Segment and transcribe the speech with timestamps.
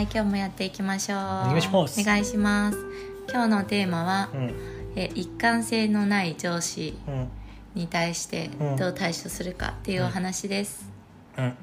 [0.00, 1.18] はい今日もやっていきましょう。
[1.18, 2.00] お願いします。
[2.00, 2.78] お願いします。
[3.30, 4.54] 今日のテーマは、うん。
[4.96, 7.28] え一貫性のない上司うん。
[7.74, 8.76] に対してうん。
[8.76, 10.90] どう対処するかっていうお話です、
[11.36, 11.44] うん。
[11.44, 11.54] はい。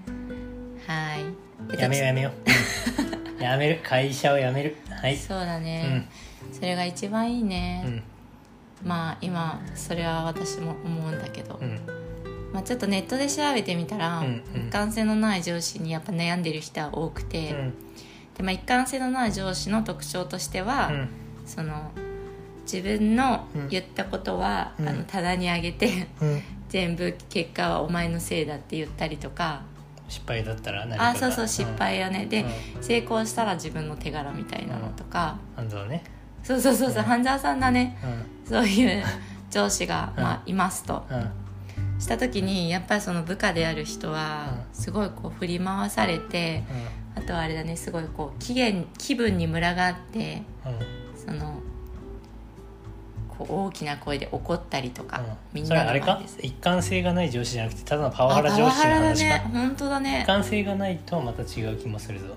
[1.75, 3.37] えやめようやめよう。
[3.37, 3.43] うん。
[3.43, 3.79] やめる。
[3.83, 4.77] 会社を辞める。
[5.01, 5.17] はい。
[5.17, 6.07] そうだうねん、
[6.53, 8.03] それが一番いいね、うん。
[8.87, 11.79] まあ今それは私も思うんだけど、うん。
[12.53, 14.43] まあ、ちょっとネットで調べてみたら、うん。
[14.53, 14.67] うん。
[14.67, 17.73] 一貫性のない上司にやっぱ悩んでる人は多くて、うん
[18.37, 21.09] でまあ、一貫性のない上司の特徴としては、うん。
[21.45, 21.91] その
[22.71, 23.67] 自分のうん。
[23.69, 24.87] 言ったことは、うん。
[24.87, 26.41] あの棚にあげてうん。
[26.69, 29.61] 全部結果はお前のせいだって言ったりとか。
[30.07, 31.03] 失敗だったら何か。
[31.05, 32.45] があそうそう失敗やね、で、
[32.79, 35.69] う成功したら自分の手柄みたいなのとか、なん。
[35.69, 36.03] だろうね。
[36.43, 37.97] そうそうそう半沢さんだね。
[38.03, 38.49] うん。
[38.49, 39.03] そういう
[39.49, 40.23] 上司が、うん。
[40.23, 41.05] まあ、いますと。
[41.09, 41.29] うん。
[41.99, 44.81] した時にやっぱりその部下である人はうん。
[44.83, 46.63] すごいこう振り回されて
[47.17, 50.71] あとはあれだねすごいこう気分気分にムラがあってうん。
[50.73, 50.79] うん
[51.17, 51.59] その
[53.37, 55.21] こう大きな声で怒ったりとか、
[55.53, 56.19] みんなのそれあれか？
[56.41, 59.49] 一貫性がない上司じゃなくてただのパワあハラ上司の話かね。
[59.53, 62.35] 本当だ一ね貫性がないとまた違う気もするぞ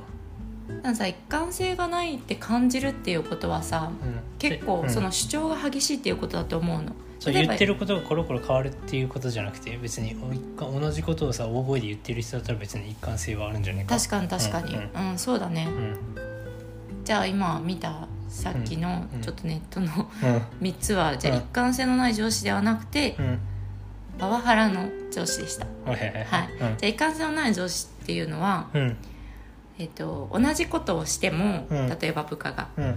[0.83, 4.21] なんかさ一貫性がないって感じるっていうことはさうん。
[4.39, 4.91] 結構うん。
[4.91, 10.17] その主張が激しいっていうことだと思うの、そう言ってることがコロコロ変わるっていうことじゃなくて別に
[10.59, 13.97] 同じことをさ大声で言ってる人だったら別に一貫性はあるんじゃないか。
[13.97, 14.75] 確かに確かに。
[14.75, 15.09] ううん。
[15.15, 17.05] ん、そうだね、うん。
[17.05, 19.87] じゃあ今見たさっきのうんちょっとネットの
[20.23, 20.69] うん。
[20.69, 23.39] 3つはじゃあうん一貫性のない上司ではなくてうん。
[24.19, 25.67] パワハラの上司でした。
[25.87, 28.97] はい、じゃあ一貫性のない上司っていうのは、うん
[29.81, 31.89] えっと同じことをしても、うん。
[31.89, 32.95] 例えば部下が、うん。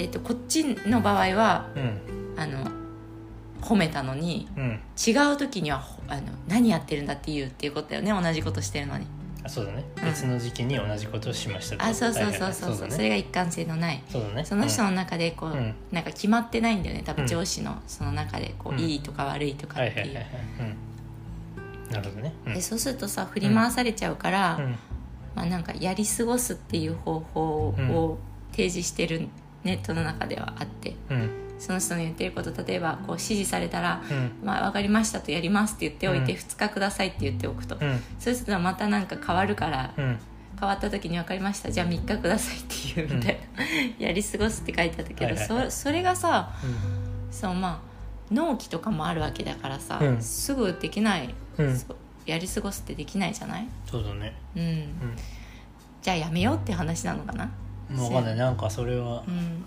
[0.00, 2.00] えっとこっちの場合はうん。
[2.36, 2.68] あの
[3.60, 4.80] 褒めたのにうん。
[5.06, 9.06] 違う時にはほあの何やってるんだって言うっていうことだよね同じことしてるのに。
[9.44, 9.84] あそうだね。
[9.98, 10.04] うん。
[10.04, 11.84] 別の時期に同じことをしましたと。
[11.84, 12.74] あそうそうそうそう。
[12.74, 12.94] そう、ね。
[12.96, 14.02] それが一貫性のない。
[14.08, 14.44] そうだね。
[14.44, 15.74] その人の中でこう、うん。
[15.92, 17.04] なんか決まってないんだよね。
[17.04, 17.28] 多分うん。
[17.28, 18.80] 上司のその中でこう、うん。
[18.80, 20.14] いいとか悪いとうんかっていう、
[21.92, 22.32] なるほどね。
[22.46, 22.54] うん。
[22.54, 24.76] でそうするとさ振り回されちゃうから、うん
[25.38, 28.18] まあ、なんかやり過ごすっていう方法を
[28.50, 29.28] 提示してる
[29.62, 31.30] ネットの中ではあってうん。
[31.60, 36.38] その人の言ってること例えばこう指示されたらうん「まあ、分かりました」と「やります」って言っておいて、うん。
[36.38, 38.00] 2日くださいって言っておくと、うん。
[38.18, 40.18] そうするとまたなんか変わるから、うん。
[40.58, 41.70] 変わった時に「分かりました。
[41.70, 42.62] じゃあ3日ください」っ
[42.94, 43.38] ていうみたい
[43.98, 45.70] な、 やり過ごすって書いてあったけど、はいはいはい。
[45.70, 47.32] そそれがさうん。
[47.32, 50.22] そうまあ納期とかもあるわけだからさ、うん。
[50.22, 51.34] すぐできない、
[52.30, 53.66] やり過ごすってできないじゃない？
[53.90, 54.34] そうだね。
[54.56, 55.16] うん、
[56.02, 57.50] じゃあやめようって話なのかな？
[57.90, 59.64] うんもうんないなんかそれはうん。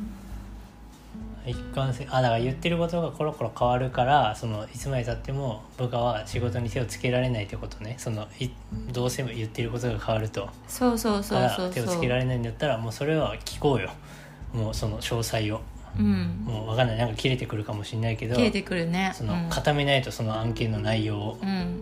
[1.44, 7.96] 一貫性あだから言ってることがコロコロ変わるからそのいつまでたっても部下は仕事に手をつけられないってことね。
[7.98, 8.50] そのい
[8.94, 10.48] どうせ言ってることが変わると。
[10.68, 11.74] そうそうそうそうそう。
[11.74, 13.90] 手をつけられないんだったらもうそれは聞こうよ。
[14.54, 15.62] もうその詳細を。
[15.98, 16.44] うん。
[16.46, 16.98] もう分かんない。
[16.98, 19.12] なんか切れてくるかもしれないけど切れてくるね。
[19.16, 19.50] そのうん。
[19.50, 21.50] 固めないとその案件の内容を、うん。
[21.50, 21.82] うん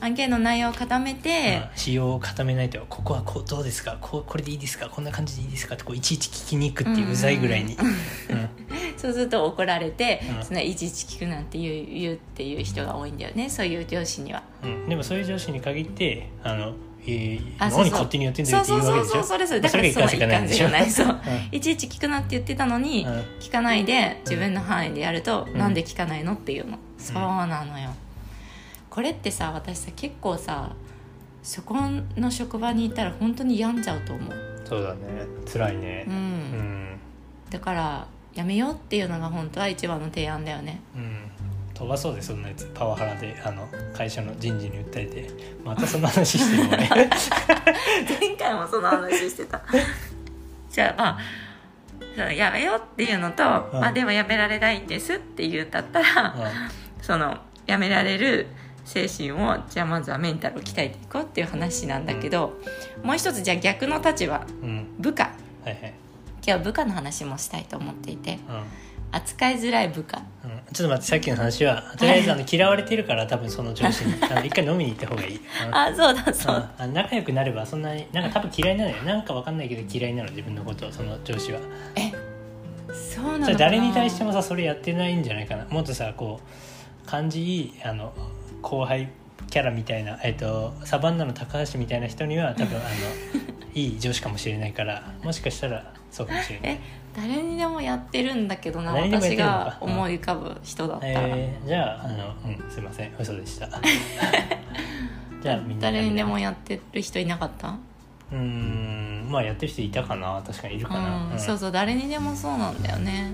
[0.00, 7.74] 案件の内容を固めて、まあ仕様を固めないとここはこうどうですかこうこれでいいですかこんな感じでいいですかってこういちいち聞きに行くっていううざいぐらいに、
[8.30, 8.48] うん。
[8.96, 10.44] そうすると怒られて、うん。
[10.44, 14.42] そのいちいち聞くなんて言う言うっていう人が多いんだよねそういう上司には。
[14.62, 16.72] うん、でもそういう上司に限ってあの、
[17.06, 17.84] えーあそうそう。
[17.84, 19.22] 何勝手にやってんだよってそうそう言うわけでしょ？
[19.24, 19.60] そうそうそれそれ。
[19.60, 20.90] だからそれがその一貫性がない。
[20.90, 21.56] そう、うん。
[21.56, 23.12] いちいち聞くなって言ってたのに、うん。
[23.40, 25.58] 聞かないで自分の範囲でやると、ん。
[25.58, 27.90] なんで聞かないのっていうの、そうなのよ
[28.98, 30.72] これってさ私さ結構さ
[31.40, 31.76] そこ
[32.16, 34.98] の職場にいたら本当に病んじゃうと思う、そうだね。
[35.46, 36.04] 辛いね。
[36.08, 36.14] うん。
[36.14, 36.98] うん、
[37.48, 40.80] だからやめようっていうのが本当は一番の提案だよね。
[40.96, 41.30] うん。
[41.74, 42.68] 飛ばそうでそんなやつ。
[42.74, 45.30] パワハラであの会社の人事に訴えて。
[45.64, 46.90] またそんな話してるもんね。
[48.20, 49.62] 前回もその話してた。
[50.68, 51.00] じゃあ
[52.16, 53.80] まあやめようっていうのと、うん。
[53.80, 56.34] まあでもやめられないんですって言うんだったら、
[57.00, 57.38] その
[57.68, 58.48] やめられる
[58.88, 62.54] 精神をじゃあまずはメンタルを鍛えていこうっていう話なんだけど、
[63.02, 65.24] もう一つじゃあ逆の立場うん、うん、部下。
[65.62, 65.76] はいはい、
[66.36, 68.62] 今日は部下の話もしたいと思っていてうん。
[69.12, 70.22] 扱いづらい部下。
[70.42, 74.14] うん、ちょっと待ってさっきの話はとりあえずあの嫌われてるから 多分その上司に。
[74.22, 75.74] あの一回飲みに行った方がいい、うん。
[75.74, 76.70] あそうだそうだ。
[76.78, 81.60] あ仲良くなればそんなになんか多分嫌いなのよなんかわかんないけど嫌いなの自分のことをその上司は。
[81.94, 82.10] え
[82.94, 85.66] そうなの誰に対してもさそれやってないんじゃないかな。
[85.68, 88.14] もっとさこう感じいいあの
[88.62, 89.08] 後輩
[89.50, 92.86] キャラみたいな、えっとサバンナの高橋みたいな人には 多分あの
[93.74, 96.70] いい上司かもしれないからもしかしたらそうかもしれない。
[96.72, 96.80] え
[97.16, 103.12] 誰にでもやってるんだけどな私が思い浮かぶ人だったら、えーじゃああの、うん、すいません。
[103.18, 103.68] 嘘でした。
[105.42, 105.90] じゃあみんな。
[105.90, 107.68] 誰にでもやってる人いなかった？
[107.70, 110.40] うーんうんまあやってる人いたかな。
[110.46, 113.32] 確かにいるかな、うん、そうそう誰にでもそうなんだよね。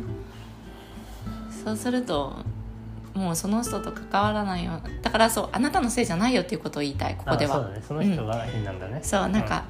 [1.64, 2.36] そうすると
[3.14, 7.56] もうその人と関わらないよだからそうあなたのせいじゃないよっていうことを言いたいここでは。
[7.56, 7.84] あそうだね。
[7.86, 9.64] その人が変なんだね、そうなんか、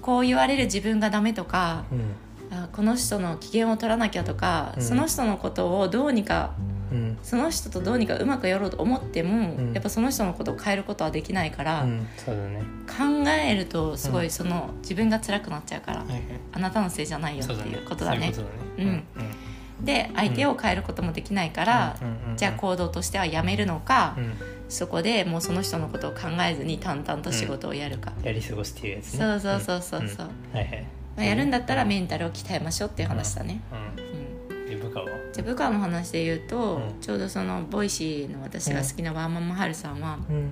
[0.00, 2.14] こう言われる自分がダメとかうん。
[2.50, 4.82] あこの人の機嫌を取らなきゃとか、うん。
[4.82, 6.54] その人のことをどうにか
[6.90, 7.18] うん。
[7.22, 9.72] その人とどうにかうまくやろうと思っても、うん。
[9.74, 12.06] やっぱその人のことを変えることはできないから、うん。
[12.16, 12.62] そうだね。
[12.86, 14.26] 考えるとすごうん。
[14.26, 16.06] いその、自分が辛くなっちゃうから、
[16.52, 18.32] あなたのせいじゃないよっていうことだね。
[18.32, 18.92] そういうことだうん。
[18.96, 19.04] ね
[19.82, 21.96] で相手を変えることもできないから、
[22.36, 24.34] じゃあ行動としてはやめるのか、うん。
[24.68, 29.18] そこでもうその人のことを考えずに淡々と仕事をやるか、やり過ごすっていうやつね。
[29.20, 30.30] そうそうそうそうそう、ん。
[30.52, 30.86] はいはい。
[31.16, 34.80] まあ、やるんだったらメンタルを鍛えましょうっていう話だね、うん。
[34.80, 35.06] 部下は？
[35.32, 37.00] じゃあ部下の話で言うと、うん。
[37.00, 40.50] ちょうどその Voicy の私が好きなワーママハルさんは、うん。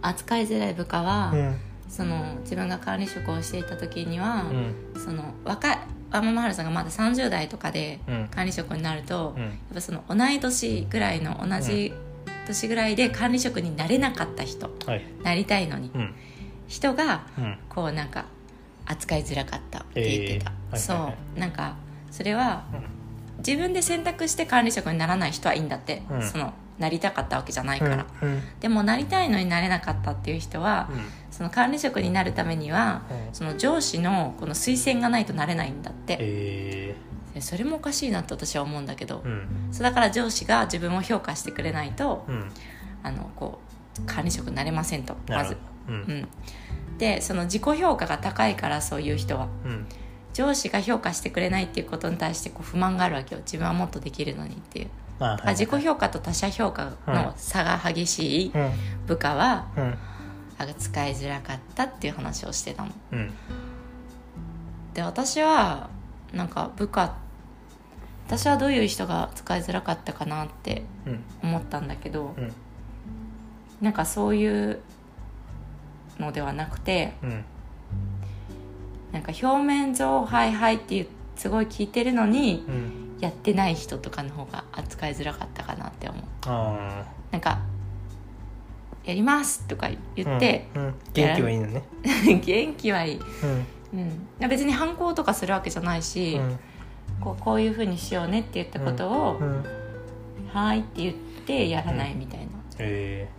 [0.00, 1.56] 扱いづらい部下は、うん。
[1.88, 4.44] その自分が管理職をしていた時には、
[4.94, 5.00] うん。
[5.02, 5.78] その若い
[6.10, 8.28] ワーママハルさんがまだ30代とかでうん。
[8.28, 9.42] 管理職になると、うん。
[9.42, 11.92] やっぱその同い年ぐらいの同じ
[12.46, 15.02] 年ぐらいで管理職になれなかった人はい。
[15.22, 16.14] なりたいのにうん。
[16.66, 17.58] 人がうん。
[17.68, 18.26] こうなんか
[18.86, 21.04] 扱いづらかったって言ってた、えーはいそう、はい。
[21.06, 21.76] はなんか
[22.10, 22.82] それはうん。
[23.38, 26.22] 自分で選択して管理職にならない人はいいんだって、うん。
[26.22, 28.06] そのなりたかったわけじゃないから、
[28.60, 30.88] でもなりたいのになれなかったっていう人は、
[31.38, 33.32] その管理職になるためにはうん。
[33.32, 36.96] その上司のこの推薦がないとなれないんだって、え
[37.32, 39.68] でそれもおかしいなって私は思うんだけど、ーうん。
[39.70, 42.50] そうだから上司が自分を評価してくれないと、うん。
[43.04, 43.60] あのこ
[44.00, 45.56] う管理職になれませんとまず。
[45.86, 45.94] うん。
[45.94, 46.28] うん、
[46.98, 49.86] でその自己評価が高いからそういう人はうん。
[50.34, 53.42] 上司が評価してくれないっていうことに対してこう不満があるわけよ。
[53.42, 54.88] 自分はもっとできるのにっていう、
[55.20, 58.72] まあ自己評価と他者評価の差が激しいうん。
[59.06, 59.68] 部下は、
[60.66, 62.90] 使いづらかったっていう話をしてたの。
[63.12, 63.30] うん。
[64.94, 65.90] で私は
[66.32, 67.16] なんか部下
[68.26, 71.20] 私はどういう人が使いづらかったかなってうん。
[71.42, 72.52] 思ったんだけどうん。
[73.80, 74.80] なんかそういう
[76.18, 77.44] のではなくてうん。
[79.12, 83.04] なんか表面上「はいはい」っていうすごい聞いてるのにうん。
[83.20, 86.22] やってない人とかの方が扱いづらかったかなって思う。
[86.46, 87.58] あなんか
[89.08, 90.94] 「やります」とかあ言って、うんうん。
[91.12, 91.82] 元気はいいのね。
[92.44, 93.20] 元気はいい、
[93.92, 94.28] うん。
[94.40, 96.58] うん、別に反抗とかするわけじゃないし、うん。
[97.20, 99.64] こうこういうふうにしようねって言ったことをうん
[100.52, 101.14] 「はい」って言っ
[101.46, 102.46] てやらないみたいな、
[102.78, 103.32] ええ。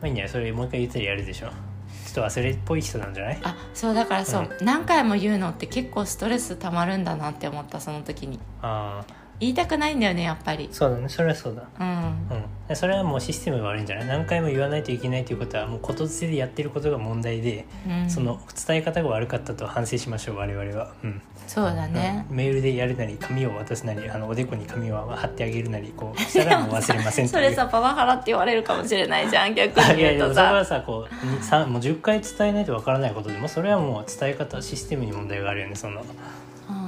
[0.00, 0.32] まあいいんじゃない？
[0.32, 1.46] それもう一回言ったらやるでしょ。
[1.46, 3.38] ちょっと忘れっぽい人なんじゃない？
[3.42, 8.38] あそうだからそう、何回も言うのって結構ストレスたまるんだなって思ったその時に。
[8.60, 10.68] ああ言いたくないんだよねやっぱり。
[10.70, 11.62] そうだねそれはそうだ。
[11.80, 12.38] うん。
[12.68, 14.06] うん、それはもうシステムが悪いんじゃない？
[14.06, 18.10] 何回も言わないといけないということはもうことづてでやってることが問題で、うん。
[18.10, 21.20] その伝え方が悪かったと反省しましょう我々は、うん。
[21.48, 22.36] そうだね、うん。
[22.36, 31.24] メールでやるなり紙を渡すなりあのおでこに紙を貼ってあげるなりこうしたらもう忘れません それさパワハラって言われるかもしれないじゃん 逆にいやいやそれ言うとさはさこう
[31.68, 36.02] もう10回伝えないとわからないことでもそれはもう伝え方システムに問題があるよねその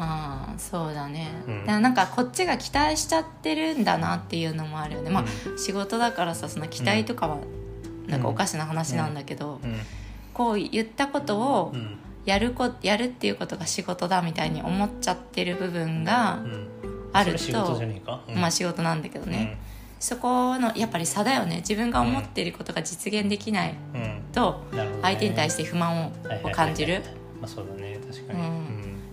[0.05, 1.61] ああそうだね、うん。
[1.61, 5.11] だからなんかこっちが期待しちゃってるんだなっていうのもあるよね。
[5.11, 5.25] まあ、
[5.59, 7.39] 仕事だからさその期待とかは
[8.07, 9.81] なんかおかしな話なんだけど、うん。
[10.33, 11.99] こう言ったことをうん。
[12.25, 16.69] やるこやるっていうことが仕事だみたいに思っちゃってる部分がうん。
[17.17, 17.81] あると、
[18.35, 19.57] まあ仕事なんだけどね、
[20.01, 21.59] そこのやっぱり差だよね。
[21.59, 23.75] 自分が思っていることが実現できない
[24.33, 24.65] と
[25.01, 26.13] 相手に対して不満を
[26.51, 27.03] 感じる。
[27.41, 28.01] まあそうだね。
[28.11, 28.41] 確かに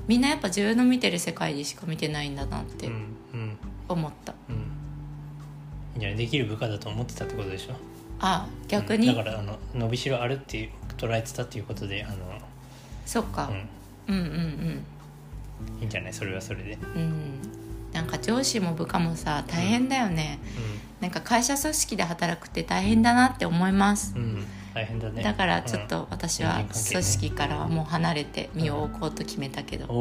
[0.08, 2.93] みんなやっぱ自分の見てる世界でしか見てないんだなってうん
[3.34, 6.13] うん思った、うんいいん。
[6.13, 7.74] いできる部下だと思ってたってことでしょ？
[8.20, 12.15] あ逆に、だからあの伸びしろあるって捉えてたっていうことであの、
[13.05, 13.50] そっか、
[14.08, 15.81] うん、うん、うんうん。
[15.81, 16.13] いいんじゃない？
[16.13, 17.39] それはそれで、うん。
[17.91, 20.39] なんか上司も部下もさ大変だよね、
[21.01, 25.22] なんか会社組織で働くって大変だなって思います、うんうん、大変だね。
[25.22, 29.98] だからちょっと私は組織からはもう離れて身を置こうと決めたけど、うん、お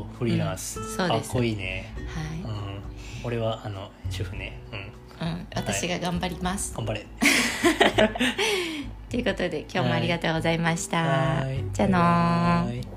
[0.00, 0.86] おフリーランス、うん。
[0.96, 1.30] そうです。
[1.30, 1.94] かっこいいね、
[2.44, 2.82] うはん、
[3.24, 4.58] 俺はあの主婦ね。
[4.72, 4.78] うん。
[5.28, 7.06] い、うん、私が頑張ります、頑張れ。
[9.10, 12.93] ということで今日もありがとうございました、じゃあのー